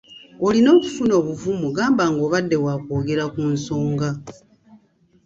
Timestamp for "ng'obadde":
2.13-2.57